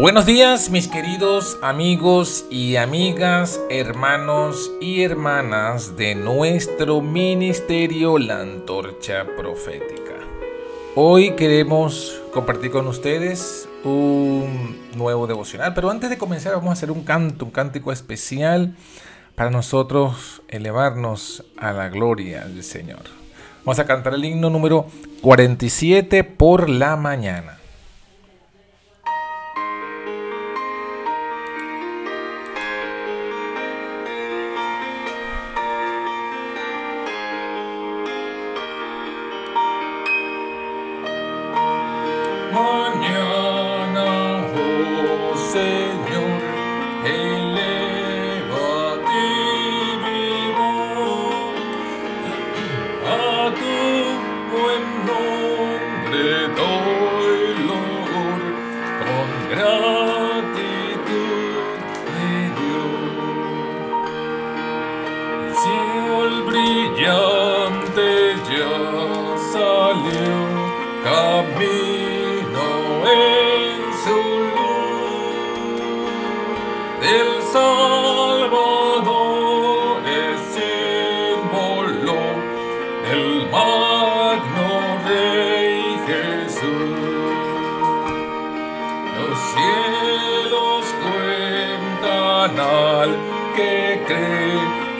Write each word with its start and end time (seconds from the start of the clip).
Buenos 0.00 0.26
días 0.26 0.70
mis 0.70 0.86
queridos 0.86 1.58
amigos 1.60 2.44
y 2.52 2.76
amigas, 2.76 3.60
hermanos 3.68 4.70
y 4.80 5.02
hermanas 5.02 5.96
de 5.96 6.14
nuestro 6.14 7.00
ministerio 7.00 8.16
La 8.16 8.42
Antorcha 8.42 9.26
Profética. 9.36 10.14
Hoy 10.94 11.32
queremos 11.32 12.22
compartir 12.32 12.70
con 12.70 12.86
ustedes 12.86 13.68
un 13.82 14.78
nuevo 14.94 15.26
devocional, 15.26 15.74
pero 15.74 15.90
antes 15.90 16.10
de 16.10 16.16
comenzar 16.16 16.52
vamos 16.52 16.70
a 16.70 16.74
hacer 16.74 16.92
un 16.92 17.02
canto, 17.02 17.46
un 17.46 17.50
cántico 17.50 17.90
especial 17.90 18.76
para 19.34 19.50
nosotros 19.50 20.42
elevarnos 20.46 21.44
a 21.56 21.72
la 21.72 21.88
gloria 21.88 22.44
del 22.44 22.62
Señor. 22.62 23.02
Vamos 23.64 23.80
a 23.80 23.84
cantar 23.84 24.14
el 24.14 24.24
himno 24.24 24.48
número 24.48 24.86
47 25.22 26.22
por 26.22 26.68
la 26.68 26.94
mañana. 26.94 27.58
Gracias. 59.48 59.97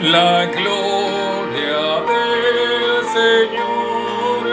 La 0.01 0.45
gloria 0.45 1.85
del 2.09 2.83
Señor. 3.17 4.45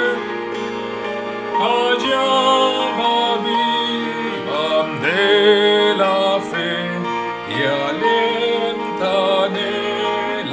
Allá 1.58 2.30
vivan 3.46 4.88
de 5.02 5.94
la 5.96 6.40
fe 6.50 6.74
y 7.48 7.58
alientan 7.88 9.56
el 9.56 10.52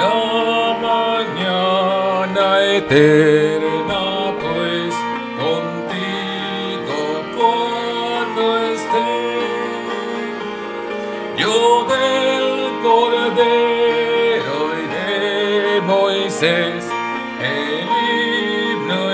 La 0.00 0.20
mañana 0.86 2.46
eterna. 2.76 3.61
El 16.42 16.80
himno 18.72 19.12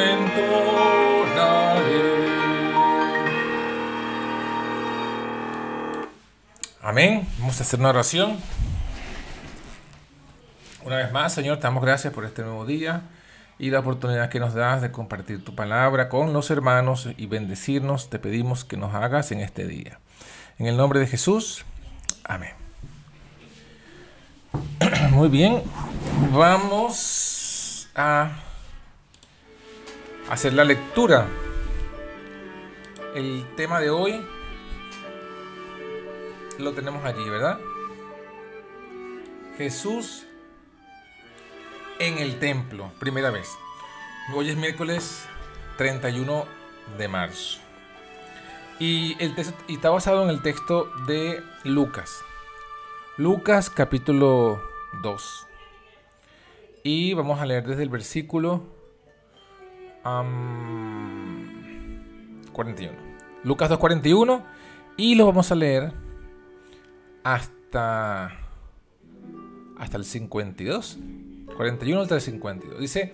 Amén. 6.80 7.28
Vamos 7.38 7.60
a 7.60 7.64
hacer 7.64 7.80
una 7.80 7.90
oración. 7.90 8.38
Una 10.84 10.96
vez 10.96 11.12
más, 11.12 11.34
Señor, 11.34 11.58
te 11.58 11.64
damos 11.64 11.82
gracias 11.82 12.14
por 12.14 12.24
este 12.24 12.42
nuevo 12.42 12.64
día 12.64 13.02
y 13.58 13.68
la 13.70 13.80
oportunidad 13.80 14.30
que 14.30 14.40
nos 14.40 14.54
das 14.54 14.80
de 14.80 14.90
compartir 14.90 15.44
tu 15.44 15.54
palabra 15.54 16.08
con 16.08 16.32
los 16.32 16.50
hermanos 16.50 17.10
y 17.18 17.26
bendecirnos. 17.26 18.08
Te 18.08 18.18
pedimos 18.18 18.64
que 18.64 18.78
nos 18.78 18.94
hagas 18.94 19.32
en 19.32 19.40
este 19.40 19.66
día. 19.66 19.98
En 20.58 20.66
el 20.66 20.78
nombre 20.78 20.98
de 20.98 21.06
Jesús. 21.06 21.66
Amén. 22.24 22.52
Muy 25.10 25.28
bien, 25.28 25.62
vamos 26.32 27.88
a 27.94 28.30
hacer 30.28 30.52
la 30.52 30.64
lectura. 30.64 31.26
El 33.14 33.46
tema 33.56 33.80
de 33.80 33.90
hoy 33.90 34.24
lo 36.58 36.72
tenemos 36.72 37.04
allí, 37.04 37.28
¿verdad? 37.28 37.58
Jesús 39.56 40.26
en 41.98 42.18
el 42.18 42.38
templo, 42.38 42.92
primera 42.98 43.30
vez. 43.30 43.56
Hoy 44.34 44.50
es 44.50 44.56
miércoles 44.56 45.24
31 45.76 46.46
de 46.96 47.08
marzo. 47.08 47.58
Y, 48.78 49.16
el 49.18 49.34
texto, 49.34 49.54
y 49.66 49.74
está 49.74 49.90
basado 49.90 50.22
en 50.22 50.30
el 50.30 50.42
texto 50.42 50.90
de 51.06 51.42
Lucas. 51.64 52.22
Lucas 53.16 53.70
capítulo 53.70 54.62
2. 55.02 55.47
Y 56.82 57.14
vamos 57.14 57.40
a 57.40 57.46
leer 57.46 57.66
desde 57.66 57.82
el 57.82 57.88
versículo 57.88 58.62
41. 62.52 62.96
Lucas 63.44 63.70
2.41. 63.70 64.42
Y 64.96 65.14
lo 65.14 65.26
vamos 65.26 65.52
a 65.52 65.54
leer 65.54 65.92
hasta, 67.22 68.32
hasta 69.78 69.96
el 69.96 70.04
52. 70.04 70.98
41 71.56 72.00
hasta 72.00 72.14
el 72.16 72.20
52. 72.20 72.80
Dice, 72.80 73.12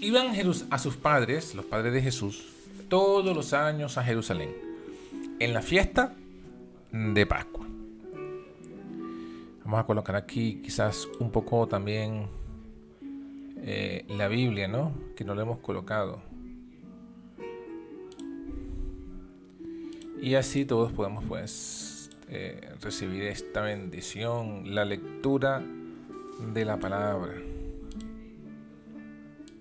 iban 0.00 0.34
a 0.70 0.78
sus 0.78 0.96
padres, 0.96 1.54
los 1.54 1.64
padres 1.64 1.92
de 1.92 2.02
Jesús, 2.02 2.48
todos 2.88 3.34
los 3.34 3.52
años 3.52 3.98
a 3.98 4.04
Jerusalén, 4.04 4.54
en 5.38 5.52
la 5.54 5.62
fiesta 5.62 6.14
de 6.92 7.26
Pascua. 7.26 7.66
Vamos 9.64 9.80
a 9.80 9.84
colocar 9.84 10.16
aquí 10.16 10.62
quizás 10.62 11.06
un 11.18 11.30
poco 11.30 11.66
también 11.66 12.37
eh, 13.70 14.06
la 14.08 14.28
Biblia, 14.28 14.66
¿no? 14.66 14.94
Que 15.14 15.24
no 15.24 15.34
lo 15.34 15.42
hemos 15.42 15.58
colocado. 15.58 16.22
Y 20.22 20.36
así 20.36 20.64
todos 20.64 20.90
podemos 20.90 21.22
pues 21.26 22.08
eh, 22.30 22.72
recibir 22.80 23.24
esta 23.24 23.60
bendición, 23.60 24.74
la 24.74 24.86
lectura 24.86 25.62
de 26.54 26.64
la 26.64 26.78
palabra. 26.78 27.34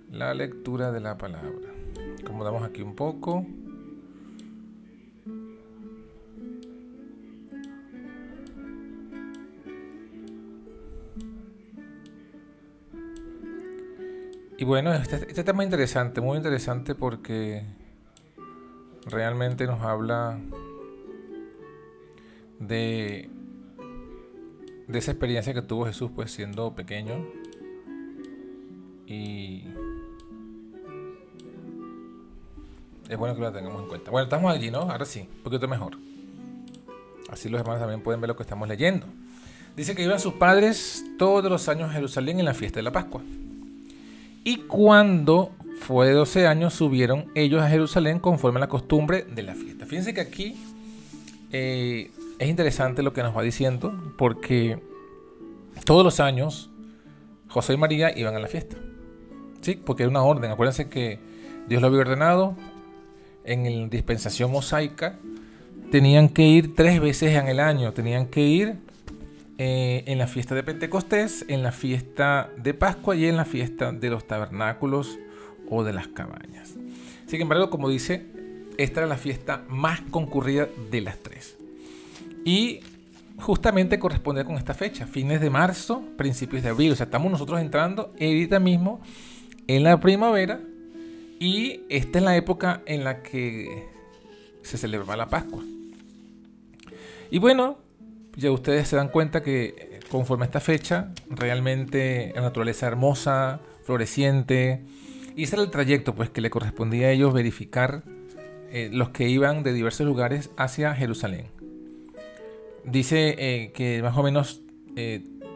La 0.10 0.34
lectura 0.34 0.94
de 0.94 1.02
la 1.02 1.18
palabra. 1.18 1.74
Acomodamos 2.22 2.64
aquí 2.64 2.84
un 2.84 2.96
poco. 2.96 3.46
Y 14.60 14.66
bueno, 14.66 14.92
este, 14.92 15.18
este 15.18 15.44
tema 15.44 15.62
es 15.62 15.68
interesante, 15.68 16.20
muy 16.20 16.38
interesante 16.38 16.96
porque 16.96 17.64
realmente 19.06 19.68
nos 19.68 19.82
habla 19.82 20.40
de, 22.60 23.30
de 24.88 25.00
esa 25.00 25.12
experiencia 25.12 25.54
que 25.54 25.62
tuvo 25.62 25.86
Jesús 25.86 26.10
pues 26.16 26.32
siendo 26.32 26.74
pequeño 26.74 27.24
y 29.06 29.64
es 33.08 33.18
bueno 33.18 33.36
que 33.36 33.42
lo 33.42 33.52
tengamos 33.52 33.84
en 33.84 33.88
cuenta. 33.90 34.10
Bueno, 34.10 34.24
estamos 34.24 34.52
allí, 34.52 34.72
¿no? 34.72 34.80
Ahora 34.80 35.06
sí, 35.06 35.30
un 35.38 35.44
poquito 35.44 35.68
mejor. 35.68 35.98
Así 37.30 37.48
los 37.48 37.62
hermanos 37.62 37.80
también 37.80 38.02
pueden 38.02 38.22
ver 38.22 38.30
lo 38.30 38.36
que 38.36 38.42
estamos 38.42 38.68
leyendo. 38.68 39.06
Dice 39.76 39.94
que 39.94 40.02
iban 40.02 40.20
sus 40.20 40.34
padres 40.34 41.06
todos 41.20 41.52
los 41.52 41.70
años 41.70 41.92
a 41.92 41.94
Jerusalén 41.94 42.40
en 42.40 42.46
la 42.46 42.56
fiesta 42.56 42.80
de 42.80 42.84
la 42.84 42.92
Pascua. 42.92 43.22
Y 44.44 44.58
cuando 44.68 45.52
fue 45.80 46.08
de 46.08 46.14
12 46.14 46.48
años, 46.48 46.74
subieron 46.74 47.32
ellos 47.36 47.62
a 47.62 47.70
Jerusalén 47.70 48.20
conforme 48.20 48.58
a 48.58 48.62
la 48.62 48.68
costumbre 48.68 49.24
de 49.24 49.44
la 49.44 49.56
fiesta. 49.56 49.86
Fíjense 49.86 50.14
que 50.14 50.22
aquí 50.22 50.56
eh, 51.52 52.12
es 52.40 52.50
interesante 52.50 53.04
lo 53.04 53.14
que 53.14 53.24
nos 53.24 53.36
va 53.36 53.42
diciendo, 53.42 53.94
porque 54.18 54.80
todos 55.86 56.04
los 56.04 56.20
años 56.20 56.70
José 57.48 57.74
y 57.74 57.78
María 57.78 58.18
iban 58.18 58.36
a 58.36 58.40
la 58.40 58.48
fiesta. 58.48 58.78
¿Sí? 59.62 59.76
Porque 59.76 60.04
era 60.04 60.10
una 60.10 60.24
orden. 60.24 60.52
Acuérdense 60.52 60.90
que 60.90 61.20
Dios 61.68 61.82
lo 61.82 61.88
había 61.88 62.02
ordenado 62.02 62.56
en 63.44 63.82
la 63.82 63.88
dispensación 63.88 64.52
mosaica, 64.52 65.18
tenían 65.90 66.30
que 66.30 66.44
ir 66.44 66.76
tres 66.76 67.00
veces 67.00 67.36
en 67.36 67.48
el 67.48 67.60
año. 67.60 67.94
Tenían 67.94 68.28
que 68.28 68.42
ir 68.42 68.76
eh, 69.58 70.04
en 70.06 70.18
la 70.18 70.28
fiesta 70.28 70.54
de 70.56 70.64
Pentecostés, 70.64 71.46
en 71.48 71.64
la 71.64 71.72
fiesta 71.72 72.52
de 72.58 72.74
Pascua 72.74 73.16
y 73.16 73.26
en 73.26 73.38
la 73.38 73.46
fiesta 73.46 73.92
de 73.92 74.10
los 74.10 74.28
tabernáculos 74.28 75.18
o 75.70 75.84
de 75.84 75.94
las 75.94 76.08
cabañas. 76.08 76.76
Sin 77.26 77.42
embargo, 77.42 77.70
como 77.70 77.90
dice, 77.90 78.26
esta 78.78 79.02
era 79.02 79.08
la 79.08 79.18
fiesta 79.18 79.64
más 79.68 80.02
concurrida 80.12 80.68
de 80.92 81.02
las 81.02 81.18
tres. 81.18 81.58
Y 82.46 82.82
justamente 83.40 84.00
corresponde 84.00 84.46
con 84.46 84.56
esta 84.56 84.74
fecha, 84.74 85.08
fines 85.08 85.42
de 85.42 85.50
marzo, 85.50 86.04
principios 86.18 86.64
de 86.64 86.70
abril. 86.70 86.92
O 86.92 86.96
sea, 86.96 87.06
estamos 87.06 87.32
nosotros 87.32 87.60
entrando 87.60 88.14
ahorita 88.20 88.60
mismo 88.60 89.02
en 89.68 89.84
la 89.84 90.00
primavera 90.00 90.62
y 91.40 91.82
esta 91.90 92.20
es 92.20 92.24
la 92.24 92.36
época 92.36 92.82
en 92.86 93.04
la 93.04 93.22
que 93.22 93.88
se 94.62 94.78
celebra 94.78 95.16
la 95.16 95.28
Pascua. 95.28 95.64
Y 97.30 97.40
bueno, 97.40 97.78
ya 98.38 98.52
ustedes 98.52 98.88
se 98.88 98.96
dan 98.96 99.10
cuenta 99.10 99.42
que 99.42 99.66
eh, 99.66 100.00
conforme 100.10 100.44
a 100.44 100.46
esta 100.46 100.60
fecha, 100.60 101.12
realmente 101.28 102.32
la 102.36 102.42
naturaleza 102.42 102.86
hermosa, 102.86 103.60
floreciente, 103.84 104.86
y 105.36 105.44
ese 105.44 105.56
era 105.56 105.64
el 105.64 105.72
trayecto 105.72 106.14
pues 106.14 106.30
que 106.30 106.40
le 106.42 106.52
correspondía 106.52 107.08
a 107.08 107.12
ellos 107.12 107.34
verificar 107.34 108.04
eh, 108.72 108.90
los 108.94 109.10
que 109.10 109.28
iban 109.28 109.64
de 109.64 109.74
diversos 109.74 110.06
lugares 110.06 110.52
hacia 110.56 110.94
Jerusalén. 110.94 111.48
Dice 112.86 113.36
eh, 113.38 113.72
que 113.74 114.02
más 114.02 114.16
o 114.16 114.24
menos 114.24 114.62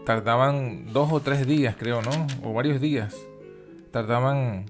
tardaban 0.06 0.94
dos 0.94 1.12
o 1.12 1.20
tres 1.20 1.48
días, 1.48 1.76
creo, 1.76 2.04
¿no? 2.04 2.28
O 2.44 2.54
varios 2.54 2.80
días. 2.80 3.16
Tardaban 3.92 4.66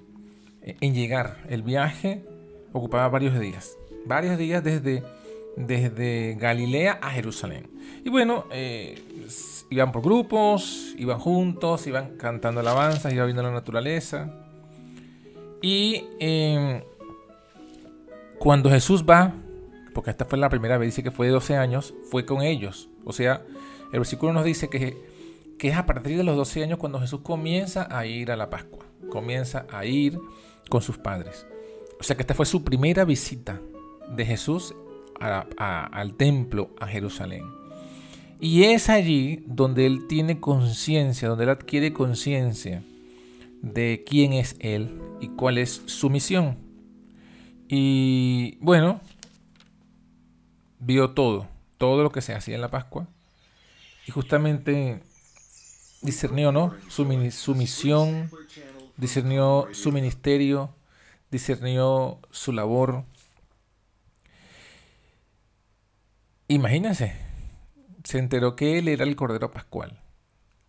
en 0.62 0.94
llegar. 0.94 1.38
El 1.50 1.62
viaje 1.62 2.24
ocupaba 2.72 3.06
varios 3.08 3.38
días. 3.38 3.76
Varios 4.06 4.38
días 4.38 4.64
desde 4.64 5.02
desde 5.56 6.36
Galilea 6.38 6.98
a 7.02 7.10
Jerusalén. 7.10 7.70
Y 8.04 8.10
bueno, 8.10 8.46
eh, 8.50 9.00
iban 9.70 9.92
por 9.92 10.02
grupos, 10.02 10.94
iban 10.96 11.18
juntos, 11.18 11.86
iban 11.86 12.16
cantando 12.16 12.60
alabanzas, 12.60 13.12
iban 13.12 13.26
viendo 13.26 13.42
la 13.42 13.52
naturaleza. 13.52 14.32
Y 15.60 16.04
em, 16.18 16.82
cuando 18.38 18.70
Jesús 18.70 19.04
va, 19.08 19.34
porque 19.94 20.10
esta 20.10 20.24
fue 20.24 20.38
la 20.38 20.48
primera 20.48 20.78
vez, 20.78 20.88
dice 20.88 21.02
que 21.02 21.10
fue 21.10 21.26
de 21.26 21.32
12 21.32 21.56
años, 21.56 21.94
fue 22.10 22.24
con 22.26 22.42
ellos. 22.42 22.88
O 23.04 23.12
sea, 23.12 23.42
el 23.92 24.00
versículo 24.00 24.32
nos 24.32 24.44
dice 24.44 24.68
que, 24.68 24.96
que 25.58 25.68
es 25.68 25.76
a 25.76 25.86
partir 25.86 26.16
de 26.16 26.24
los 26.24 26.36
12 26.36 26.64
años 26.64 26.78
cuando 26.78 26.98
Jesús 26.98 27.20
comienza 27.20 27.86
a 27.90 28.06
ir 28.06 28.32
a 28.32 28.36
la 28.36 28.50
Pascua, 28.50 28.84
comienza 29.10 29.66
a 29.70 29.84
ir 29.84 30.18
con 30.68 30.82
sus 30.82 30.98
padres. 30.98 31.46
O 32.00 32.02
sea 32.02 32.16
que 32.16 32.22
esta 32.22 32.34
fue 32.34 32.46
su 32.46 32.64
primera 32.64 33.04
visita 33.04 33.60
de 34.16 34.26
Jesús 34.26 34.74
al 35.22 36.14
templo, 36.14 36.70
a 36.80 36.86
Jerusalén. 36.86 37.44
Y 38.40 38.64
es 38.64 38.88
allí 38.88 39.44
donde 39.46 39.86
él 39.86 40.06
tiene 40.08 40.40
conciencia, 40.40 41.28
donde 41.28 41.44
él 41.44 41.50
adquiere 41.50 41.92
conciencia 41.92 42.82
de 43.62 44.02
quién 44.04 44.32
es 44.32 44.56
él 44.58 45.00
y 45.20 45.28
cuál 45.28 45.58
es 45.58 45.82
su 45.86 46.10
misión. 46.10 46.58
Y 47.68 48.58
bueno, 48.60 49.00
vio 50.80 51.10
todo, 51.10 51.46
todo 51.78 52.02
lo 52.02 52.10
que 52.10 52.20
se 52.20 52.34
hacía 52.34 52.56
en 52.56 52.60
la 52.60 52.70
Pascua. 52.70 53.06
Y 54.06 54.10
justamente 54.10 55.00
discernió, 56.02 56.50
¿no? 56.50 56.74
Su, 56.88 57.06
su 57.30 57.54
misión, 57.54 58.28
discernió 58.96 59.68
su 59.72 59.92
ministerio, 59.92 60.74
discernió 61.30 62.18
su 62.32 62.52
labor 62.52 63.04
Imagínense, 66.52 67.14
se 68.04 68.18
enteró 68.18 68.56
que 68.56 68.78
él 68.78 68.88
era 68.88 69.04
el 69.04 69.16
Cordero 69.16 69.52
Pascual. 69.52 69.98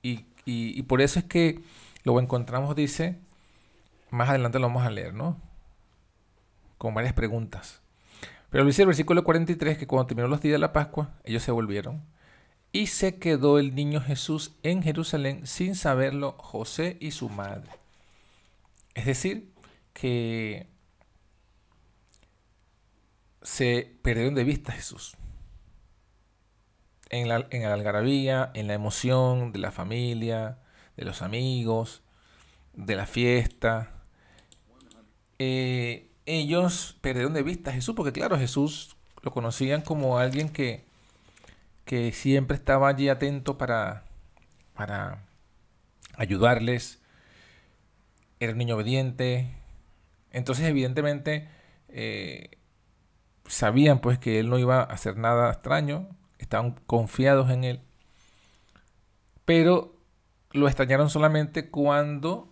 Y, 0.01 0.81
por 0.83 1.01
eso 1.01 1.19
es 1.19 1.25
que 1.25 1.59
lo 2.05 2.17
encontramos, 2.21 2.73
dice, 2.73 3.19
más 4.09 4.29
adelante 4.29 4.59
lo 4.59 4.67
vamos 4.67 4.85
a 4.85 4.89
leer, 4.89 5.13
¿no? 5.13 5.41
Con 6.77 6.93
varias 6.93 7.11
preguntas. 7.11 7.81
Pero 8.49 8.63
dice 8.63 8.83
el 8.83 8.87
versículo 8.87 9.25
43 9.25 9.77
que 9.77 9.85
cuando 9.85 10.07
terminó 10.07 10.29
los 10.29 10.39
días 10.39 10.53
de 10.53 10.59
la 10.59 10.71
Pascua, 10.71 11.15
ellos 11.25 11.43
se 11.43 11.51
volvieron. 11.51 12.01
Y 12.71 12.87
se 12.87 13.19
quedó 13.19 13.59
el 13.59 13.75
niño 13.75 13.99
Jesús 13.99 14.55
en 14.63 14.83
Jerusalén 14.83 15.45
sin 15.45 15.75
saberlo 15.75 16.37
José 16.37 16.95
y 17.01 17.11
su 17.11 17.27
madre. 17.27 17.71
Es 18.93 19.05
decir, 19.05 19.51
que 19.91 20.69
se 23.41 23.97
perdieron 24.01 24.33
de 24.33 24.45
vista 24.45 24.71
Jesús 24.71 25.17
en 27.09 27.29
la, 27.29 27.47
en 27.51 27.65
algarabía, 27.65 28.51
en 28.53 28.67
la 28.67 28.73
emoción 28.73 29.51
de 29.51 29.59
la 29.59 29.71
familia, 29.71 30.57
de 30.97 31.05
los 31.05 31.21
amigos, 31.21 32.01
de 32.73 32.95
la 32.95 33.05
fiesta. 33.05 33.91
Eh, 35.39 36.09
ellos 36.25 36.97
perdieron 37.01 37.33
de 37.33 37.43
vista 37.43 37.71
a 37.71 37.73
Jesús, 37.73 37.95
porque 37.95 38.11
claro, 38.11 38.37
Jesús 38.37 38.95
lo 39.21 39.31
conocían 39.31 39.81
como 39.81 40.17
alguien 40.17 40.49
que, 40.49 40.85
que 41.85 42.11
siempre 42.11 42.55
estaba 42.55 42.89
allí 42.89 43.09
atento 43.09 43.57
para, 43.57 44.03
para 44.73 45.23
ayudarles. 46.15 47.01
Era 48.39 48.51
un 48.53 48.57
niño 48.57 48.75
obediente. 48.75 49.49
Entonces, 50.31 50.65
evidentemente, 50.65 51.47
eh, 51.89 52.57
sabían 53.47 53.99
pues 53.99 54.19
que 54.19 54.39
él 54.39 54.49
no 54.49 54.57
iba 54.59 54.79
a 54.79 54.83
hacer 54.83 55.17
nada 55.17 55.51
extraño, 55.51 56.09
estaban 56.43 56.75
confiados 56.85 57.49
en 57.49 57.63
él, 57.63 57.81
pero 59.45 59.95
lo 60.51 60.67
extrañaron 60.67 61.09
solamente 61.09 61.69
cuando 61.69 62.47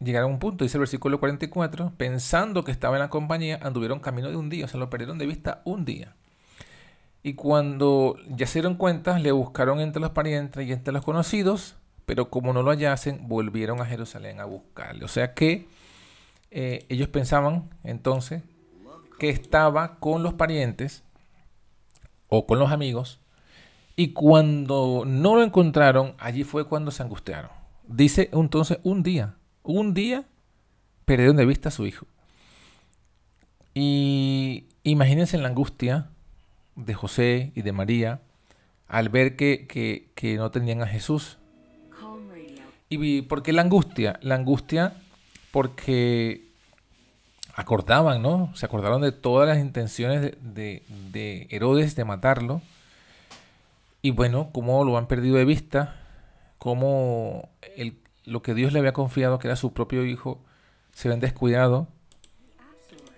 llegaron 0.00 0.30
a 0.30 0.34
un 0.34 0.40
punto, 0.40 0.64
dice 0.64 0.78
el 0.78 0.80
versículo 0.80 1.20
44, 1.20 1.92
pensando 1.96 2.64
que 2.64 2.72
estaba 2.72 2.96
en 2.96 3.00
la 3.00 3.10
compañía, 3.10 3.60
anduvieron 3.62 4.00
camino 4.00 4.30
de 4.30 4.36
un 4.36 4.48
día, 4.48 4.64
o 4.64 4.68
sea, 4.68 4.80
lo 4.80 4.90
perdieron 4.90 5.18
de 5.18 5.26
vista 5.26 5.62
un 5.64 5.84
día. 5.84 6.16
Y 7.22 7.34
cuando 7.34 8.16
ya 8.28 8.46
se 8.46 8.60
dieron 8.60 8.76
cuenta, 8.76 9.18
le 9.18 9.30
buscaron 9.30 9.80
entre 9.80 10.00
los 10.00 10.10
parientes 10.10 10.66
y 10.66 10.72
entre 10.72 10.92
los 10.92 11.04
conocidos, 11.04 11.76
pero 12.06 12.30
como 12.30 12.54
no 12.54 12.62
lo 12.62 12.70
hallasen, 12.70 13.28
volvieron 13.28 13.80
a 13.82 13.84
Jerusalén 13.84 14.40
a 14.40 14.46
buscarle. 14.46 15.04
O 15.04 15.08
sea 15.08 15.34
que 15.34 15.68
eh, 16.50 16.86
ellos 16.88 17.08
pensaban 17.08 17.68
entonces 17.84 18.42
que 19.18 19.28
estaba 19.28 19.98
con 19.98 20.22
los 20.22 20.32
parientes 20.32 21.04
o 22.30 22.46
con 22.46 22.58
los 22.58 22.72
amigos. 22.72 23.20
Y 23.96 24.14
cuando 24.14 25.04
no 25.06 25.36
lo 25.36 25.42
encontraron, 25.42 26.14
allí 26.18 26.44
fue 26.44 26.64
cuando 26.64 26.90
se 26.90 27.02
angustiaron. 27.02 27.50
Dice 27.86 28.30
entonces 28.32 28.78
un 28.82 29.02
día, 29.02 29.34
un 29.62 29.92
día 29.92 30.24
perdieron 31.04 31.36
de 31.36 31.44
vista 31.44 31.68
a 31.68 31.72
su 31.72 31.86
hijo. 31.86 32.06
Y 33.74 34.64
imagínense 34.84 35.36
la 35.36 35.48
angustia 35.48 36.08
de 36.76 36.94
José 36.94 37.52
y 37.54 37.62
de 37.62 37.72
María 37.72 38.22
al 38.86 39.08
ver 39.10 39.36
que, 39.36 39.66
que 40.14 40.36
no 40.36 40.50
tenían 40.50 40.82
a 40.82 40.86
Jesús. 40.86 41.36
¿Y 42.88 43.22
por 43.22 43.42
qué 43.42 43.52
la 43.52 43.62
angustia? 43.62 44.18
La 44.22 44.34
angustia 44.34 44.94
porque 45.52 46.49
acordaban, 47.54 48.22
¿no? 48.22 48.54
Se 48.54 48.66
acordaron 48.66 49.02
de 49.02 49.12
todas 49.12 49.48
las 49.48 49.58
intenciones 49.58 50.34
de, 50.40 51.46
Herodes 51.50 51.96
de 51.96 52.04
matarlo. 52.04 52.62
Y 54.02 54.12
bueno, 54.12 54.50
cómo 54.52 54.84
lo 54.84 54.96
han 54.96 55.06
perdido 55.06 55.36
de 55.36 55.44
vista, 55.44 55.96
cómo 56.58 57.50
lo 58.24 58.42
que 58.42 58.54
Dios 58.54 58.72
le 58.72 58.78
había 58.78 58.92
confiado, 58.92 59.38
que 59.38 59.48
era 59.48 59.56
su 59.56 59.72
propio 59.72 60.04
hijo, 60.04 60.40
se 60.92 61.08
ven 61.08 61.20
descuidado. 61.20 61.88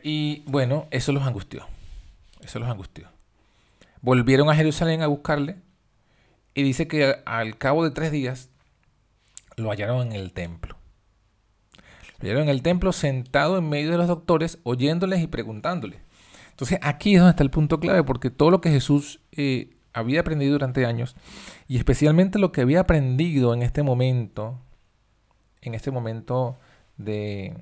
Y 0.02 0.42
bueno, 0.46 0.86
eso 0.90 1.12
los 1.12 1.22
angustió. 1.22 1.66
Eso 2.40 2.58
los 2.58 2.68
angustió. 2.68 3.08
Volvieron 4.00 4.50
a 4.50 4.56
Jerusalén 4.56 5.02
a 5.02 5.06
buscarle. 5.06 5.56
Y 6.54 6.62
dice 6.64 6.88
que 6.88 7.22
al 7.24 7.56
cabo 7.56 7.84
de 7.84 7.92
tres 7.92 8.10
días 8.10 8.50
lo 9.56 9.70
hallaron 9.70 10.08
en 10.08 10.12
el 10.12 10.32
templo 10.32 10.81
en 12.22 12.48
el 12.48 12.62
templo 12.62 12.92
sentado 12.92 13.58
en 13.58 13.68
medio 13.68 13.90
de 13.90 13.98
los 13.98 14.08
doctores, 14.08 14.58
oyéndoles 14.62 15.20
y 15.20 15.26
preguntándoles. 15.26 16.00
Entonces 16.50 16.78
aquí 16.82 17.14
es 17.14 17.20
donde 17.20 17.30
está 17.30 17.42
el 17.42 17.50
punto 17.50 17.80
clave, 17.80 18.04
porque 18.04 18.30
todo 18.30 18.50
lo 18.50 18.60
que 18.60 18.70
Jesús 18.70 19.20
eh, 19.32 19.76
había 19.92 20.20
aprendido 20.20 20.52
durante 20.52 20.86
años, 20.86 21.16
y 21.66 21.78
especialmente 21.78 22.38
lo 22.38 22.52
que 22.52 22.60
había 22.60 22.80
aprendido 22.80 23.54
en 23.54 23.62
este 23.62 23.82
momento, 23.82 24.60
en 25.60 25.74
este 25.74 25.90
momento 25.90 26.58
de, 26.96 27.56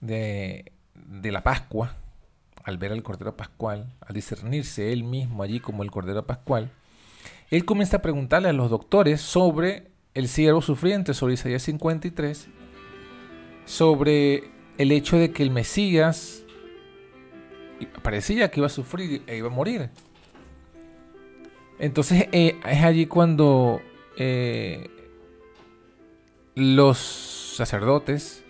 de, 0.00 0.72
de 0.94 1.32
la 1.32 1.42
Pascua, 1.42 1.96
al 2.62 2.78
ver 2.78 2.92
al 2.92 3.02
Cordero 3.02 3.36
Pascual, 3.36 3.92
al 4.00 4.14
discernirse 4.14 4.92
él 4.92 5.04
mismo 5.04 5.42
allí 5.42 5.60
como 5.60 5.82
el 5.82 5.90
Cordero 5.90 6.26
Pascual, 6.26 6.70
él 7.50 7.64
comienza 7.64 7.98
a 7.98 8.02
preguntarle 8.02 8.48
a 8.48 8.52
los 8.52 8.70
doctores 8.70 9.20
sobre 9.20 9.90
el 10.14 10.28
siervo 10.28 10.62
sufriente, 10.62 11.14
sobre 11.14 11.34
Isaías 11.34 11.62
53, 11.62 12.48
sobre 13.66 14.44
el 14.78 14.92
hecho 14.92 15.18
de 15.18 15.32
que 15.32 15.42
el 15.42 15.50
Mesías 15.50 16.44
parecía 18.02 18.50
que 18.50 18.60
iba 18.60 18.66
a 18.66 18.70
sufrir 18.70 19.22
e 19.26 19.36
iba 19.36 19.48
a 19.48 19.50
morir. 19.50 19.90
Entonces 21.78 22.28
eh, 22.32 22.58
es 22.64 22.82
allí 22.82 23.06
cuando 23.06 23.82
eh, 24.16 24.88
los 26.54 26.96
sacerdotes 27.56 28.44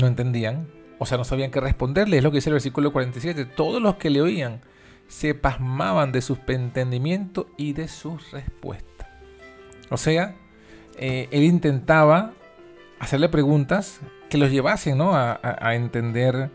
no 0.00 0.06
entendían, 0.06 0.68
o 0.98 1.06
sea, 1.06 1.18
no 1.18 1.24
sabían 1.24 1.50
qué 1.50 1.60
responderle. 1.60 2.18
Es 2.18 2.22
lo 2.22 2.30
que 2.30 2.36
dice 2.36 2.50
el 2.50 2.54
versículo 2.54 2.92
47. 2.92 3.44
Todos 3.44 3.82
los 3.82 3.96
que 3.96 4.10
le 4.10 4.22
oían 4.22 4.60
se 5.08 5.34
pasmaban 5.34 6.12
de 6.12 6.22
su 6.22 6.38
entendimiento 6.46 7.50
y 7.56 7.72
de 7.72 7.88
su 7.88 8.18
respuesta. 8.30 9.10
O 9.90 9.96
sea, 9.96 10.36
eh, 10.96 11.28
él 11.32 11.42
intentaba 11.42 12.32
hacerle 13.02 13.28
preguntas 13.28 14.00
que 14.30 14.38
los 14.38 14.52
llevasen 14.52 15.00
a, 15.00 15.74
entender 15.74 16.50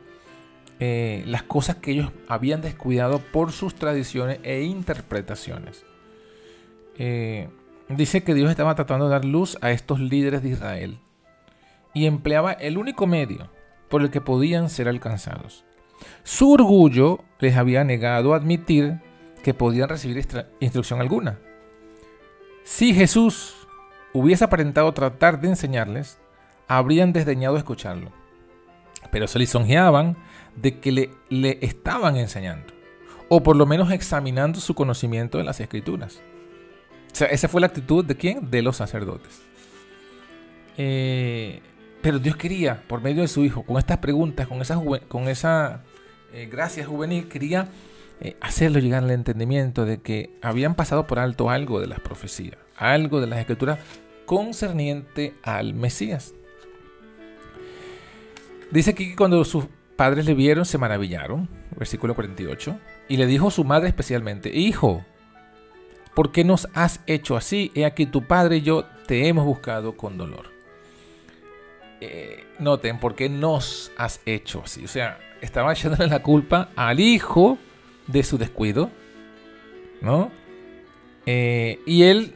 eh, 0.79 1.21
las 1.25 1.43
cosas 1.43 1.75
que 1.75 1.91
ellos 1.91 2.13
habían 2.29 2.61
descuidado 2.61 3.19
por 3.19 3.51
sus 3.51 3.75
tradiciones 3.75 4.39
e 4.43 4.61
interpretaciones. 4.61 5.85
Eh, 6.97 7.49
dice 7.89 8.23
que 8.23 8.33
Dios 8.33 8.49
estaba 8.49 8.75
tratando 8.75 9.05
de 9.05 9.11
dar 9.11 9.25
luz 9.25 9.57
a 9.59 9.71
estos 9.71 9.99
líderes 9.99 10.41
de 10.41 10.49
Israel 10.49 10.99
y 11.93 12.05
empleaba 12.05 12.53
el 12.53 12.77
único 12.77 13.07
medio 13.07 13.49
por 13.89 14.01
el 14.01 14.09
que 14.09 14.21
podían 14.21 14.69
ser 14.69 14.87
alcanzados. 14.87 15.65
Su 16.23 16.53
orgullo 16.53 17.25
les 17.39 17.57
había 17.57 17.83
negado 17.83 18.33
admitir 18.33 19.01
que 19.43 19.53
podían 19.53 19.89
recibir 19.89 20.25
instrucción 20.61 21.01
alguna. 21.01 21.39
Si 22.63 22.93
Jesús 22.93 23.67
hubiese 24.13 24.45
aparentado 24.45 24.93
tratar 24.93 25.41
de 25.41 25.49
enseñarles, 25.49 26.19
habrían 26.67 27.13
desdeñado 27.13 27.57
escucharlo. 27.57 28.11
Pero 29.11 29.27
se 29.27 29.39
lisonjeaban 29.39 30.17
de 30.55 30.79
que 30.79 30.91
le, 30.91 31.11
le 31.29 31.59
estaban 31.61 32.17
enseñando, 32.17 32.73
o 33.29 33.43
por 33.43 33.55
lo 33.55 33.65
menos 33.65 33.91
examinando 33.91 34.59
su 34.59 34.73
conocimiento 34.73 35.37
de 35.37 35.43
las 35.43 35.59
escrituras. 35.59 36.21
O 37.11 37.15
sea, 37.15 37.27
esa 37.27 37.47
fue 37.47 37.61
la 37.61 37.67
actitud 37.67 38.05
de 38.05 38.15
quién? 38.15 38.49
De 38.49 38.61
los 38.61 38.77
sacerdotes. 38.77 39.41
Eh, 40.77 41.61
pero 42.01 42.19
Dios 42.19 42.35
quería, 42.35 42.83
por 42.87 43.01
medio 43.01 43.21
de 43.21 43.27
su 43.27 43.43
Hijo, 43.43 43.63
con 43.63 43.77
estas 43.77 43.97
preguntas, 43.97 44.47
con 44.47 44.61
esa, 44.61 44.79
con 45.07 45.27
esa 45.27 45.83
eh, 46.33 46.47
gracia 46.51 46.85
juvenil, 46.85 47.27
quería 47.27 47.69
eh, 48.21 48.37
hacerlo 48.39 48.79
llegar 48.79 49.03
al 49.03 49.11
entendimiento 49.11 49.85
de 49.85 49.99
que 49.99 50.37
habían 50.41 50.75
pasado 50.75 51.07
por 51.07 51.19
alto 51.19 51.49
algo 51.49 51.79
de 51.79 51.87
las 51.87 51.99
profecías, 51.99 52.57
algo 52.75 53.19
de 53.19 53.27
las 53.27 53.39
escrituras 53.39 53.79
concerniente 54.25 55.35
al 55.43 55.73
Mesías. 55.73 56.33
Dice 58.71 58.91
aquí 58.91 59.09
que 59.09 59.15
cuando 59.15 59.43
sus 59.45 59.65
padres 59.95 60.25
le 60.25 60.33
vieron, 60.33 60.65
se 60.65 60.77
maravillaron, 60.77 61.49
versículo 61.75 62.15
48, 62.15 62.77
y 63.07 63.17
le 63.17 63.25
dijo 63.25 63.49
su 63.49 63.63
madre 63.63 63.87
especialmente, 63.87 64.49
Hijo, 64.53 65.05
¿por 66.13 66.31
qué 66.31 66.43
nos 66.43 66.67
has 66.73 67.01
hecho 67.07 67.37
así? 67.37 67.71
He 67.75 67.85
aquí 67.85 68.05
tu 68.05 68.23
padre 68.23 68.57
y 68.57 68.61
yo 68.61 68.85
te 69.07 69.27
hemos 69.27 69.45
buscado 69.45 69.95
con 69.95 70.17
dolor. 70.17 70.51
Eh, 72.01 72.45
noten, 72.59 72.99
¿por 72.99 73.15
qué 73.15 73.29
nos 73.29 73.91
has 73.97 74.21
hecho 74.25 74.61
así? 74.63 74.83
O 74.83 74.87
sea, 74.87 75.17
estaba 75.41 75.71
echándole 75.71 76.07
la 76.07 76.21
culpa 76.21 76.69
al 76.75 76.99
hijo 76.99 77.57
de 78.05 78.23
su 78.23 78.37
descuido, 78.37 78.91
¿no? 80.01 80.29
Eh, 81.25 81.79
y 81.85 82.03
él 82.03 82.35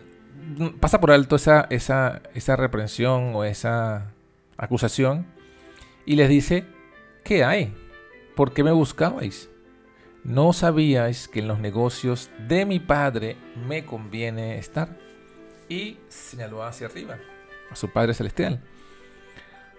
pasa 0.80 1.00
por 1.00 1.12
alto 1.12 1.36
esa, 1.36 1.68
esa, 1.70 2.22
esa 2.34 2.56
reprensión 2.56 3.36
o 3.36 3.44
esa 3.44 4.12
acusación 4.58 5.26
y 6.06 6.16
les 6.16 6.30
dice, 6.30 6.66
¿qué 7.24 7.44
hay? 7.44 7.76
¿Por 8.36 8.54
qué 8.54 8.64
me 8.64 8.72
buscabais? 8.72 9.50
¿No 10.24 10.54
sabíais 10.54 11.28
que 11.28 11.40
en 11.40 11.48
los 11.48 11.60
negocios 11.60 12.30
de 12.48 12.66
mi 12.66 12.80
padre 12.80 13.38
me 13.68 13.86
conviene 13.86 14.58
estar? 14.58 15.00
Y 15.68 15.98
señaló 16.10 16.64
hacia 16.64 16.88
arriba, 16.88 17.18
a 17.70 17.76
su 17.76 17.90
Padre 17.90 18.14
Celestial. 18.14 18.62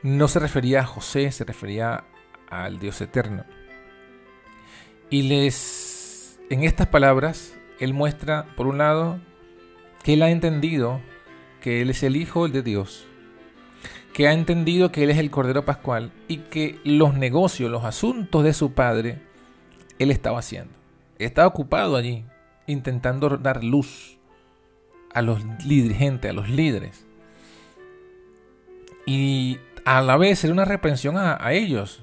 No 0.02 0.26
se 0.26 0.40
refería 0.40 0.80
a 0.80 0.86
José, 0.86 1.30
se 1.30 1.44
refería 1.44 2.04
al 2.48 2.80
Dios 2.80 3.00
eterno. 3.00 3.44
Y 5.10 5.22
les, 5.22 6.40
en 6.50 6.64
estas 6.64 6.88
palabras, 6.88 7.54
él 7.78 7.94
muestra, 7.94 8.46
por 8.56 8.66
un 8.66 8.78
lado, 8.78 9.20
que 10.02 10.14
él 10.14 10.22
ha 10.22 10.30
entendido 10.30 11.00
que 11.60 11.82
él 11.82 11.90
es 11.90 12.02
el 12.02 12.16
Hijo 12.16 12.48
de 12.48 12.62
Dios, 12.62 13.06
que 14.12 14.28
ha 14.28 14.32
entendido 14.32 14.92
que 14.92 15.04
él 15.04 15.10
es 15.10 15.18
el 15.18 15.30
Cordero 15.30 15.64
Pascual 15.64 16.12
y 16.28 16.38
que 16.38 16.78
los 16.84 17.14
negocios, 17.14 17.70
los 17.70 17.84
asuntos 17.84 18.44
de 18.44 18.52
su 18.52 18.72
Padre, 18.72 19.20
él 19.98 20.10
estaba 20.10 20.38
haciendo. 20.38 20.72
Estaba 21.18 21.48
ocupado 21.48 21.96
allí, 21.96 22.24
intentando 22.66 23.28
dar 23.38 23.64
luz 23.64 24.18
a 25.14 25.22
los 25.22 25.40
dirigentes, 25.58 26.30
a 26.30 26.34
los 26.34 26.48
líderes. 26.48 27.06
Y 29.06 29.58
a 29.84 30.00
la 30.02 30.16
vez 30.16 30.44
era 30.44 30.52
una 30.52 30.64
reprensión 30.64 31.16
a, 31.16 31.52
ellos. 31.52 32.02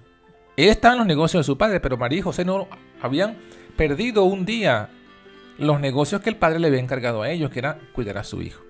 Él 0.57 0.69
estaba 0.69 0.93
en 0.93 0.99
los 0.99 1.07
negocios 1.07 1.45
de 1.45 1.51
su 1.51 1.57
padre, 1.57 1.79
pero 1.79 1.97
María 1.97 2.19
y 2.19 2.23
José 2.23 2.43
no 2.43 2.67
habían 3.01 3.37
perdido 3.77 4.23
un 4.23 4.45
día 4.45 4.89
los 5.57 5.79
negocios 5.79 6.21
que 6.21 6.29
el 6.29 6.37
padre 6.37 6.59
le 6.59 6.67
había 6.67 6.79
encargado 6.79 7.21
a 7.21 7.29
ellos, 7.29 7.51
que 7.51 7.59
era 7.59 7.79
cuidar 7.93 8.17
a 8.17 8.23
su 8.23 8.41
hijo. 8.41 8.68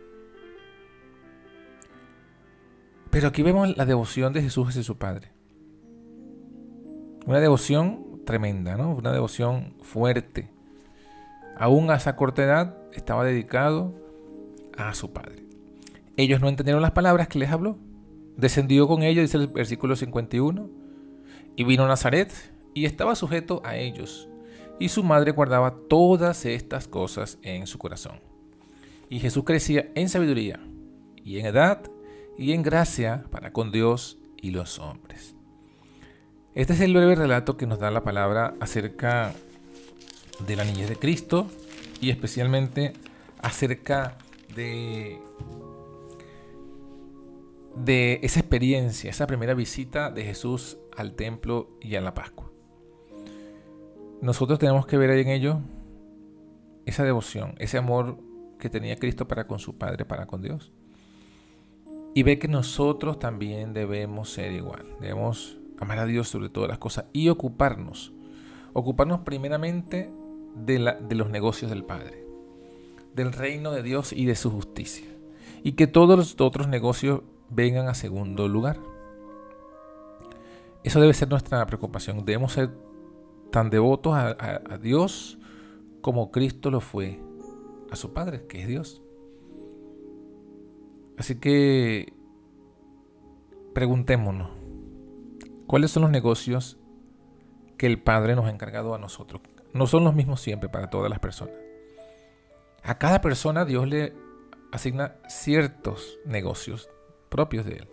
Pero 3.09 3.27
aquí 3.27 3.41
vemos 3.41 3.75
la 3.75 3.85
devoción 3.85 4.33
de 4.33 4.41
Jesús 4.41 4.69
hacia 4.69 4.83
su 4.83 4.97
padre. 4.97 5.31
Una 7.25 7.39
devoción 7.39 8.21
tremenda, 8.25 8.77
¿no? 8.77 8.95
Una 8.95 9.11
devoción 9.11 9.75
fuerte. 9.81 10.49
Aún 11.57 11.89
a 11.91 11.95
esa 11.95 12.15
corta 12.15 12.43
edad 12.43 12.77
estaba 12.93 13.25
dedicado 13.25 13.93
a 14.77 14.93
su 14.93 15.11
padre. 15.11 15.43
Ellos 16.17 16.41
no 16.41 16.49
entendieron 16.49 16.81
las 16.81 16.91
palabras 16.91 17.27
que 17.27 17.39
les 17.39 17.51
habló. 17.51 17.77
Descendió 18.37 18.87
con 18.87 19.03
ellos, 19.03 19.23
dice 19.23 19.37
el 19.37 19.47
versículo 19.47 19.95
51, 19.95 20.69
y 21.55 21.63
vino 21.63 21.83
a 21.83 21.87
Nazaret 21.87 22.31
y 22.73 22.85
estaba 22.85 23.15
sujeto 23.15 23.61
a 23.65 23.75
ellos 23.75 24.29
y 24.79 24.89
su 24.89 25.03
madre 25.03 25.31
guardaba 25.31 25.75
todas 25.89 26.45
estas 26.45 26.87
cosas 26.87 27.37
en 27.43 27.67
su 27.67 27.77
corazón. 27.77 28.21
Y 29.09 29.19
Jesús 29.19 29.43
crecía 29.43 29.91
en 29.93 30.07
sabiduría 30.07 30.59
y 31.23 31.39
en 31.39 31.47
edad 31.47 31.83
y 32.39 32.53
en 32.53 32.63
gracia 32.63 33.25
para 33.31 33.51
con 33.51 33.69
Dios 33.69 34.17
y 34.37 34.51
los 34.51 34.79
hombres. 34.79 35.35
Este 36.55 36.73
es 36.73 36.79
el 36.79 36.93
breve 36.93 37.15
relato 37.15 37.57
que 37.57 37.67
nos 37.67 37.79
da 37.79 37.91
la 37.91 38.01
palabra 38.01 38.55
acerca 38.61 39.33
de 40.47 40.55
la 40.55 40.63
niñez 40.63 40.87
de 40.87 40.95
Cristo 40.95 41.47
y 41.99 42.09
especialmente 42.09 42.93
acerca 43.41 44.17
de, 44.55 45.19
de 47.75 48.21
esa 48.23 48.39
experiencia, 48.39 49.09
esa 49.09 49.27
primera 49.27 49.53
visita 49.53 50.09
de 50.09 50.23
Jesús 50.23 50.77
al 50.95 51.15
templo 51.15 51.77
y 51.81 51.95
a 51.95 52.01
la 52.01 52.13
Pascua. 52.13 52.49
Nosotros 54.21 54.59
tenemos 54.59 54.87
que 54.87 54.97
ver 54.97 55.09
en 55.11 55.27
ello 55.27 55.59
esa 56.85 57.03
devoción, 57.03 57.55
ese 57.59 57.77
amor 57.77 58.17
que 58.59 58.69
tenía 58.69 58.95
Cristo 58.95 59.27
para 59.27 59.45
con 59.45 59.59
su 59.59 59.77
Padre, 59.77 60.05
para 60.05 60.25
con 60.25 60.41
Dios. 60.41 60.71
Y 62.13 62.23
ve 62.23 62.39
que 62.39 62.47
nosotros 62.47 63.19
también 63.19 63.73
debemos 63.73 64.29
ser 64.31 64.51
igual. 64.51 64.85
Debemos 64.99 65.59
amar 65.79 65.99
a 65.99 66.05
Dios 66.05 66.27
sobre 66.27 66.49
todas 66.49 66.69
las 66.69 66.79
cosas 66.79 67.05
y 67.13 67.29
ocuparnos. 67.29 68.13
Ocuparnos 68.73 69.21
primeramente 69.21 70.11
de, 70.55 70.79
los 71.15 71.29
negocios 71.29 71.71
del 71.71 71.83
Padre, 71.83 72.25
del 73.15 73.31
reino 73.31 73.71
de 73.71 73.83
Dios 73.83 74.13
y 74.13 74.25
de 74.25 74.35
su 74.35 74.51
justicia. 74.51 75.07
Y 75.63 75.73
que 75.73 75.87
todos 75.87 76.17
los 76.17 76.39
otros 76.39 76.67
negocios 76.67 77.21
vengan 77.49 77.87
a 77.87 77.93
segundo 77.93 78.47
lugar. 78.47 78.79
Eso 80.83 80.99
debe 81.01 81.13
ser 81.13 81.29
nuestra 81.29 81.65
preocupación. 81.65 82.25
Debemos 82.25 82.53
ser 82.53 82.71
tan 83.51 83.69
devotos 83.69 84.13
a, 84.15 84.77
Dios 84.81 85.37
como 86.01 86.31
Cristo 86.31 86.71
lo 86.71 86.79
fue 86.79 87.19
a 87.91 87.95
su 87.95 88.13
Padre, 88.13 88.45
que 88.47 88.61
es 88.61 88.67
Dios. 88.67 89.01
Así 91.19 91.35
que 91.35 92.13
preguntémonos, 93.73 94.49
¿cuáles 95.67 95.91
son 95.91 96.03
los 96.03 96.11
negocios 96.11 96.77
que 97.77 97.87
el 97.87 98.01
Padre 98.01 98.37
nos 98.37 98.45
ha 98.45 98.51
encargado 98.51 98.95
a 98.95 98.99
nosotros? 98.99 99.41
No 99.73 99.85
son 99.85 100.05
los 100.05 100.15
mismos 100.15 100.39
siempre 100.39 100.69
para 100.69 100.89
todas 100.89 101.09
las 101.09 101.19
personas. 101.19 101.53
A 102.83 102.97
cada 102.97 103.19
persona 103.19 103.65
Dios 103.65 103.85
le 103.85 104.13
asigna 104.71 105.17
ciertos 105.27 106.17
negocios 106.25 106.89
propios 107.27 107.65
de 107.65 107.73
Él. 107.73 107.89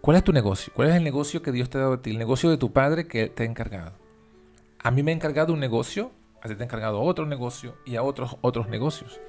¿Cuál 0.00 0.16
es 0.16 0.24
tu 0.24 0.32
negocio? 0.32 0.72
¿Cuál 0.74 0.88
es 0.88 0.96
el 0.96 1.04
negocio 1.04 1.40
que 1.40 1.52
Dios 1.52 1.70
te 1.70 1.78
ha 1.78 1.82
dado 1.82 1.92
a 1.94 2.02
ti? 2.02 2.10
El 2.10 2.18
negocio 2.18 2.50
de 2.50 2.58
tu 2.58 2.72
Padre 2.72 3.06
que 3.06 3.28
te 3.28 3.44
ha 3.44 3.46
encargado. 3.46 3.92
A 4.80 4.90
mí 4.90 5.04
me 5.04 5.12
ha 5.12 5.14
encargado 5.14 5.52
un 5.52 5.60
negocio, 5.60 6.10
a 6.42 6.48
ti 6.48 6.56
te 6.56 6.62
ha 6.62 6.66
encargado 6.66 7.00
otro 7.00 7.26
negocio 7.26 7.76
y 7.86 7.94
a 7.94 8.02
otros 8.02 8.36
otros 8.40 8.68
negocios. 8.68 9.20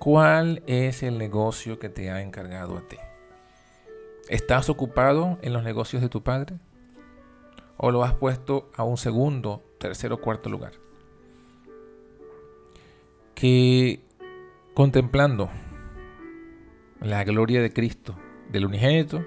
¿Cuál 0.00 0.64
es 0.66 1.04
el 1.04 1.16
negocio 1.16 1.78
que 1.78 1.88
te 1.88 2.10
ha 2.10 2.22
encargado 2.22 2.76
a 2.76 2.88
ti? 2.88 2.96
¿Estás 4.28 4.68
ocupado 4.68 5.38
en 5.42 5.52
los 5.52 5.62
negocios 5.62 6.02
de 6.02 6.08
tu 6.08 6.24
padre? 6.24 6.58
o 7.82 7.90
lo 7.90 8.04
has 8.04 8.12
puesto 8.12 8.70
a 8.76 8.84
un 8.84 8.98
segundo, 8.98 9.64
tercero 9.78 10.16
o 10.16 10.20
cuarto 10.20 10.50
lugar. 10.50 10.72
Que 13.34 14.00
contemplando 14.74 15.48
la 17.00 17.24
gloria 17.24 17.62
de 17.62 17.72
Cristo, 17.72 18.14
del 18.52 18.66
unigénito, 18.66 19.24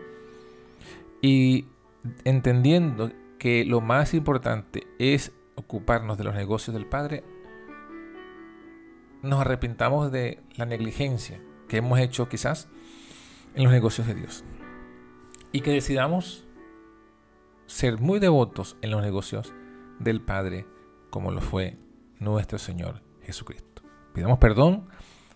y 1.19 1.65
entendiendo 2.25 3.11
que 3.39 3.65
lo 3.65 3.81
más 3.81 4.13
importante 4.13 4.85
es 4.99 5.31
ocuparnos 5.55 6.19
de 6.19 6.25
los 6.25 6.35
negocios 6.35 6.75
del 6.75 6.85
Padre, 6.85 7.23
nos 9.23 9.39
arrepintamos 9.39 10.11
de 10.11 10.43
la 10.55 10.65
negligencia 10.65 11.41
que 11.67 11.77
hemos 11.77 11.97
hecho 11.99 12.29
quizás 12.29 12.67
en 13.55 13.63
los 13.63 13.71
negocios 13.71 14.05
de 14.05 14.13
Dios. 14.13 14.43
Y 15.51 15.61
que 15.61 15.71
decidamos 15.71 16.45
ser 17.65 17.99
muy 17.99 18.19
devotos 18.19 18.77
en 18.81 18.91
los 18.91 19.01
negocios 19.01 19.53
del 19.99 20.21
Padre 20.21 20.67
como 21.09 21.31
lo 21.31 21.41
fue 21.41 21.77
nuestro 22.19 22.59
Señor 22.59 23.01
Jesucristo. 23.21 23.81
Pidamos 24.13 24.39
perdón, 24.39 24.89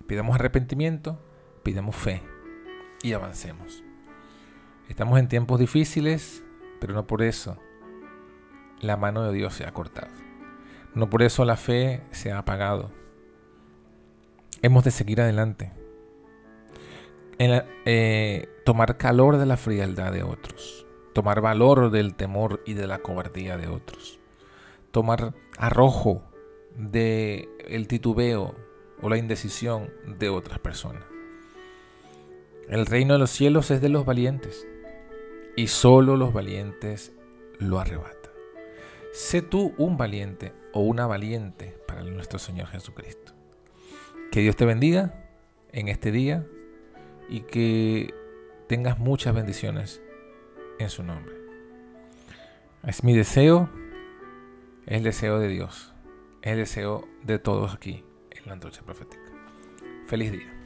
pidamos 0.06 0.36
arrepentimiento, 0.36 1.20
pidamos 1.64 1.96
fe 1.96 2.22
y 3.02 3.14
avancemos. 3.14 3.84
Estamos 4.90 5.20
en 5.20 5.28
tiempos 5.28 5.60
difíciles, 5.60 6.44
pero 6.80 6.94
no 6.94 7.08
por 7.08 7.22
eso 7.22 7.58
la 8.80 8.98
mano 8.98 9.24
de 9.24 9.34
Dios 9.34 9.54
se 9.54 9.66
ha 9.66 9.74
cortado. 9.74 10.12
No 10.94 11.10
por 11.10 11.24
eso 11.24 11.46
la 11.46 11.58
fe 11.58 12.02
se 12.12 12.32
ha 12.32 12.40
apagado. 12.40 12.92
Hemos 14.62 14.84
de 14.84 14.92
seguir 14.92 15.22
adelante. 15.22 15.72
En 17.38 17.64
eh, 17.86 18.50
tomar 18.66 18.98
calor 18.98 19.38
de 19.38 19.46
la 19.46 19.58
frialdad 19.58 20.12
de 20.12 20.24
otros. 20.24 20.86
Tomar 21.14 21.42
valor 21.42 21.92
del 21.92 22.16
temor 22.16 22.62
y 22.66 22.74
de 22.74 22.88
la 22.88 23.00
cobardía 23.00 23.58
de 23.58 23.68
otros. 23.68 24.20
Tomar 24.92 25.34
arrojo 25.58 26.24
del 26.76 27.50
el 27.68 27.88
titubeo 27.88 28.56
o 29.02 29.10
la 29.10 29.18
indecisión 29.18 29.92
de 30.20 30.30
otras 30.30 30.60
personas. 30.60 31.04
El 32.68 32.86
reino 32.86 33.14
de 33.14 33.20
los 33.20 33.30
cielos 33.30 33.72
es 33.72 33.82
de 33.82 33.90
los 33.90 34.06
valientes 34.06 34.68
y 35.56 35.68
solo 35.68 36.18
los 36.18 36.34
valientes 36.34 37.14
lo 37.60 37.80
arrebatan. 37.80 38.32
Sé 39.14 39.42
tú 39.42 39.74
un 39.78 39.98
valiente 39.98 40.54
o 40.74 40.82
una 40.82 41.08
valiente 41.08 41.78
para 41.88 42.04
nuestro 42.04 42.40
Señor 42.40 42.68
Jesucristo. 42.68 43.34
Que 44.38 44.44
Dios 44.44 44.56
te 44.56 44.66
bendiga 44.66 45.16
en 45.72 45.88
este 45.88 46.12
día 46.12 46.46
y 47.28 47.40
que 47.40 48.14
tengas 48.68 49.00
muchas 49.00 49.34
bendiciones 49.34 50.00
en 50.78 50.92
su 50.92 51.02
nombre. 51.02 51.34
Es 52.84 53.04
mi 53.04 53.18
deseo, 53.18 53.68
es 54.86 54.98
el 54.98 55.02
deseo 55.02 55.40
de 55.40 55.48
Dios, 55.48 55.92
es 56.44 56.52
el 56.52 56.60
deseo 56.60 57.08
de 57.24 57.40
todos 57.40 57.74
aquí 57.74 58.06
en 58.30 58.46
la 58.46 58.54
antorcha 58.54 58.84
profética. 58.84 59.24
Feliz 60.06 60.32
día. 60.32 60.57